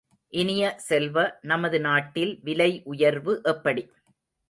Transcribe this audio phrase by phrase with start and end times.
[0.33, 3.83] இனிய செல்வ, நமது நாட்டில் விலை உயர்வு எப்படி?